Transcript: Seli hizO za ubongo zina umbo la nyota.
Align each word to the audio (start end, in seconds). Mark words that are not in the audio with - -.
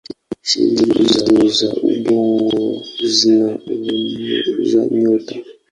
Seli 0.49 0.83
hizO 0.95 1.35
za 1.57 1.69
ubongo 1.91 2.59
zina 3.15 3.49
umbo 3.71 3.95
la 4.71 4.81
nyota. 4.99 5.35